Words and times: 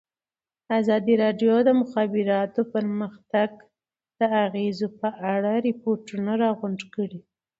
ازادي 0.79 1.13
راډیو 1.23 1.53
د 1.63 1.65
د 1.67 1.69
مخابراتو 1.81 2.61
پرمختګ 2.73 3.51
د 4.19 4.21
اغېزو 4.45 4.87
په 4.99 5.09
اړه 5.33 5.51
ریپوټونه 5.67 6.31
راغونډ 6.43 6.79
کړي. 6.93 7.19